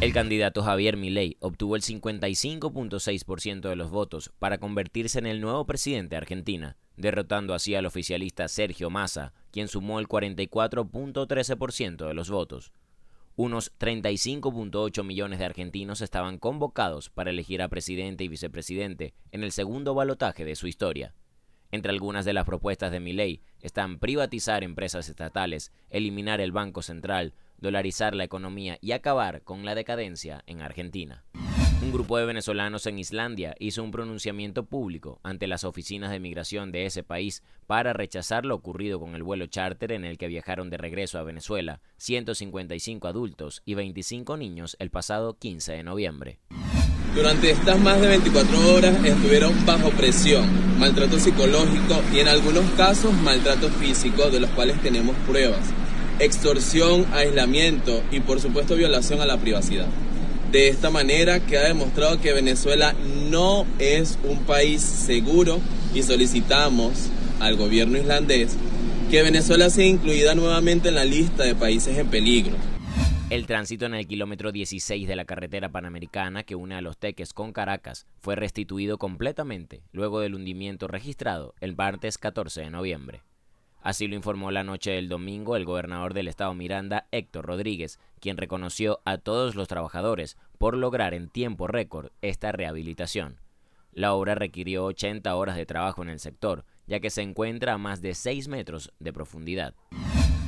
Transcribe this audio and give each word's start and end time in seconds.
El 0.00 0.12
candidato 0.12 0.62
Javier 0.62 0.96
Milei 0.96 1.36
obtuvo 1.40 1.76
el 1.76 1.82
55.6% 1.82 3.68
de 3.68 3.76
los 3.76 3.90
votos 3.90 4.30
para 4.38 4.58
convertirse 4.58 5.18
en 5.18 5.26
el 5.26 5.40
nuevo 5.40 5.64
presidente 5.66 6.10
de 6.10 6.18
Argentina, 6.18 6.76
derrotando 6.96 7.54
así 7.54 7.74
al 7.74 7.86
oficialista 7.86 8.48
Sergio 8.48 8.90
Massa, 8.90 9.32
quien 9.50 9.68
sumó 9.68 10.00
el 10.00 10.08
44.13% 10.08 12.06
de 12.06 12.14
los 12.14 12.28
votos. 12.28 12.72
Unos 13.36 13.72
35.8 13.78 15.02
millones 15.04 15.38
de 15.38 15.44
argentinos 15.44 16.02
estaban 16.02 16.38
convocados 16.38 17.08
para 17.08 17.30
elegir 17.30 17.62
a 17.62 17.68
presidente 17.68 18.24
y 18.24 18.28
vicepresidente 18.28 19.14
en 19.32 19.42
el 19.42 19.52
segundo 19.52 19.94
balotaje 19.94 20.44
de 20.44 20.54
su 20.54 20.66
historia. 20.66 21.14
Entre 21.72 21.90
algunas 21.90 22.24
de 22.24 22.32
las 22.32 22.44
propuestas 22.44 22.92
de 22.92 23.00
Milei 23.00 23.40
están 23.60 23.98
privatizar 23.98 24.62
empresas 24.62 25.08
estatales, 25.08 25.72
eliminar 25.90 26.40
el 26.40 26.52
Banco 26.52 26.82
Central, 26.82 27.34
dolarizar 27.64 28.14
la 28.14 28.24
economía 28.24 28.76
y 28.82 28.92
acabar 28.92 29.40
con 29.42 29.64
la 29.64 29.74
decadencia 29.74 30.44
en 30.46 30.60
Argentina. 30.60 31.24
Un 31.82 31.92
grupo 31.92 32.18
de 32.18 32.26
venezolanos 32.26 32.86
en 32.86 32.98
Islandia 32.98 33.54
hizo 33.58 33.82
un 33.82 33.90
pronunciamiento 33.90 34.66
público 34.66 35.18
ante 35.22 35.46
las 35.46 35.64
oficinas 35.64 36.10
de 36.10 36.20
migración 36.20 36.72
de 36.72 36.84
ese 36.84 37.02
país 37.02 37.42
para 37.66 37.94
rechazar 37.94 38.44
lo 38.44 38.54
ocurrido 38.54 39.00
con 39.00 39.14
el 39.14 39.22
vuelo 39.22 39.46
charter 39.46 39.92
en 39.92 40.04
el 40.04 40.18
que 40.18 40.28
viajaron 40.28 40.68
de 40.68 40.76
regreso 40.76 41.18
a 41.18 41.22
Venezuela 41.22 41.80
155 41.96 43.08
adultos 43.08 43.62
y 43.64 43.74
25 43.74 44.36
niños 44.36 44.76
el 44.78 44.90
pasado 44.90 45.38
15 45.38 45.72
de 45.72 45.82
noviembre. 45.82 46.38
Durante 47.14 47.50
estas 47.50 47.80
más 47.80 47.98
de 47.98 48.08
24 48.08 48.74
horas 48.74 49.04
estuvieron 49.04 49.54
bajo 49.64 49.88
presión, 49.90 50.78
maltrato 50.78 51.18
psicológico 51.18 52.02
y 52.12 52.18
en 52.18 52.28
algunos 52.28 52.68
casos 52.72 53.14
maltrato 53.22 53.70
físico 53.70 54.30
de 54.30 54.40
los 54.40 54.50
cuales 54.50 54.80
tenemos 54.82 55.16
pruebas 55.26 55.72
extorsión, 56.18 57.06
aislamiento 57.12 58.02
y 58.10 58.20
por 58.20 58.40
supuesto 58.40 58.76
violación 58.76 59.20
a 59.20 59.26
la 59.26 59.38
privacidad. 59.38 59.86
De 60.52 60.68
esta 60.68 60.90
manera 60.90 61.40
queda 61.40 61.66
demostrado 61.66 62.20
que 62.20 62.32
Venezuela 62.32 62.94
no 63.28 63.66
es 63.78 64.18
un 64.22 64.44
país 64.44 64.82
seguro 64.82 65.58
y 65.94 66.02
solicitamos 66.02 67.08
al 67.40 67.56
gobierno 67.56 67.98
islandés 67.98 68.56
que 69.10 69.22
Venezuela 69.22 69.68
sea 69.70 69.86
incluida 69.86 70.34
nuevamente 70.34 70.88
en 70.88 70.94
la 70.94 71.04
lista 71.04 71.44
de 71.44 71.54
países 71.54 71.98
en 71.98 72.08
peligro. 72.08 72.56
El 73.30 73.46
tránsito 73.46 73.86
en 73.86 73.94
el 73.94 74.06
kilómetro 74.06 74.52
16 74.52 75.08
de 75.08 75.16
la 75.16 75.24
carretera 75.24 75.70
panamericana 75.70 76.44
que 76.44 76.54
une 76.54 76.76
a 76.76 76.80
Los 76.80 76.98
Teques 76.98 77.32
con 77.32 77.52
Caracas 77.52 78.06
fue 78.20 78.36
restituido 78.36 78.98
completamente 78.98 79.82
luego 79.92 80.20
del 80.20 80.34
hundimiento 80.34 80.88
registrado 80.88 81.54
el 81.60 81.74
martes 81.74 82.18
14 82.18 82.60
de 82.60 82.70
noviembre. 82.70 83.22
Así 83.84 84.08
lo 84.08 84.16
informó 84.16 84.50
la 84.50 84.64
noche 84.64 84.92
del 84.92 85.10
domingo 85.10 85.56
el 85.56 85.66
gobernador 85.66 86.14
del 86.14 86.26
estado 86.26 86.54
Miranda, 86.54 87.06
Héctor 87.12 87.44
Rodríguez, 87.44 88.00
quien 88.18 88.38
reconoció 88.38 89.02
a 89.04 89.18
todos 89.18 89.56
los 89.56 89.68
trabajadores 89.68 90.38
por 90.56 90.74
lograr 90.74 91.12
en 91.12 91.28
tiempo 91.28 91.66
récord 91.66 92.08
esta 92.22 92.50
rehabilitación. 92.50 93.42
La 93.92 94.14
obra 94.14 94.34
requirió 94.34 94.86
80 94.86 95.36
horas 95.36 95.56
de 95.56 95.66
trabajo 95.66 96.00
en 96.00 96.08
el 96.08 96.18
sector, 96.18 96.64
ya 96.86 96.98
que 96.98 97.10
se 97.10 97.20
encuentra 97.20 97.74
a 97.74 97.78
más 97.78 98.00
de 98.00 98.14
6 98.14 98.48
metros 98.48 98.90
de 99.00 99.12
profundidad. 99.12 99.74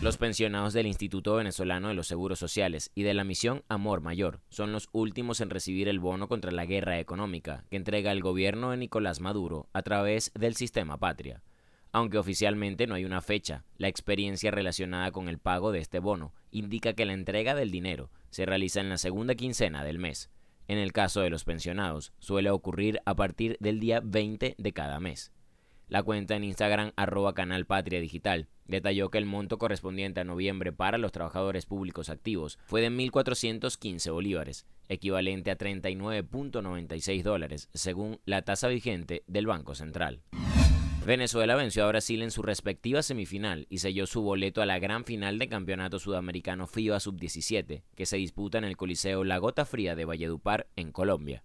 Los 0.00 0.16
pensionados 0.16 0.72
del 0.72 0.86
Instituto 0.86 1.34
Venezolano 1.34 1.88
de 1.88 1.94
los 1.94 2.06
Seguros 2.06 2.38
Sociales 2.38 2.90
y 2.94 3.02
de 3.02 3.12
la 3.12 3.24
misión 3.24 3.64
Amor 3.68 4.00
Mayor 4.00 4.40
son 4.48 4.72
los 4.72 4.88
últimos 4.92 5.42
en 5.42 5.50
recibir 5.50 5.88
el 5.88 6.00
bono 6.00 6.26
contra 6.26 6.52
la 6.52 6.64
guerra 6.64 6.98
económica 7.00 7.64
que 7.68 7.76
entrega 7.76 8.12
el 8.12 8.22
gobierno 8.22 8.70
de 8.70 8.78
Nicolás 8.78 9.20
Maduro 9.20 9.68
a 9.74 9.82
través 9.82 10.32
del 10.34 10.56
sistema 10.56 10.96
Patria. 10.96 11.42
Aunque 11.96 12.18
oficialmente 12.18 12.86
no 12.86 12.94
hay 12.94 13.06
una 13.06 13.22
fecha, 13.22 13.64
la 13.78 13.88
experiencia 13.88 14.50
relacionada 14.50 15.10
con 15.12 15.30
el 15.30 15.38
pago 15.38 15.72
de 15.72 15.78
este 15.78 15.98
bono 15.98 16.34
indica 16.50 16.92
que 16.92 17.06
la 17.06 17.14
entrega 17.14 17.54
del 17.54 17.70
dinero 17.70 18.10
se 18.28 18.44
realiza 18.44 18.82
en 18.82 18.90
la 18.90 18.98
segunda 18.98 19.34
quincena 19.34 19.82
del 19.82 19.98
mes. 19.98 20.28
En 20.68 20.76
el 20.76 20.92
caso 20.92 21.22
de 21.22 21.30
los 21.30 21.44
pensionados, 21.44 22.12
suele 22.18 22.50
ocurrir 22.50 23.00
a 23.06 23.14
partir 23.14 23.56
del 23.60 23.80
día 23.80 24.02
20 24.04 24.56
de 24.58 24.72
cada 24.74 25.00
mes. 25.00 25.32
La 25.88 26.02
cuenta 26.02 26.36
en 26.36 26.44
Instagram 26.44 26.92
arroba 26.96 27.32
canal 27.32 27.64
Patria 27.64 27.98
Digital 27.98 28.50
detalló 28.66 29.08
que 29.08 29.16
el 29.16 29.24
monto 29.24 29.56
correspondiente 29.56 30.20
a 30.20 30.24
noviembre 30.24 30.72
para 30.72 30.98
los 30.98 31.12
trabajadores 31.12 31.64
públicos 31.64 32.10
activos 32.10 32.58
fue 32.66 32.82
de 32.82 32.90
1.415 32.90 34.12
bolívares, 34.12 34.66
equivalente 34.90 35.50
a 35.50 35.56
39.96 35.56 37.22
dólares, 37.22 37.70
según 37.72 38.20
la 38.26 38.42
tasa 38.42 38.68
vigente 38.68 39.24
del 39.26 39.46
Banco 39.46 39.74
Central. 39.74 40.20
Venezuela 41.06 41.54
venció 41.54 41.84
a 41.84 41.88
Brasil 41.88 42.20
en 42.22 42.32
su 42.32 42.42
respectiva 42.42 43.00
semifinal 43.00 43.68
y 43.70 43.78
selló 43.78 44.08
su 44.08 44.22
boleto 44.22 44.60
a 44.60 44.66
la 44.66 44.80
gran 44.80 45.04
final 45.04 45.38
del 45.38 45.48
Campeonato 45.48 46.00
Sudamericano 46.00 46.66
FIBA 46.66 46.98
Sub-17, 46.98 47.84
que 47.94 48.06
se 48.06 48.16
disputa 48.16 48.58
en 48.58 48.64
el 48.64 48.76
Coliseo 48.76 49.22
La 49.22 49.38
Gota 49.38 49.64
Fría 49.64 49.94
de 49.94 50.04
Valledupar, 50.04 50.66
en 50.74 50.90
Colombia. 50.90 51.44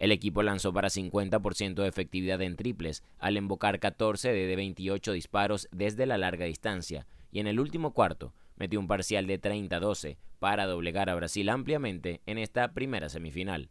El 0.00 0.10
equipo 0.10 0.42
lanzó 0.42 0.72
para 0.72 0.88
50% 0.88 1.74
de 1.74 1.86
efectividad 1.86 2.42
en 2.42 2.56
triples, 2.56 3.04
al 3.20 3.36
invocar 3.36 3.78
14 3.78 4.32
de 4.32 4.56
28 4.56 5.12
disparos 5.12 5.68
desde 5.70 6.04
la 6.06 6.18
larga 6.18 6.46
distancia, 6.46 7.06
y 7.30 7.38
en 7.38 7.46
el 7.46 7.60
último 7.60 7.92
cuarto 7.92 8.34
metió 8.56 8.80
un 8.80 8.88
parcial 8.88 9.28
de 9.28 9.40
30-12 9.40 10.16
para 10.40 10.66
doblegar 10.66 11.10
a 11.10 11.14
Brasil 11.14 11.48
ampliamente 11.48 12.22
en 12.26 12.38
esta 12.38 12.72
primera 12.72 13.08
semifinal. 13.08 13.70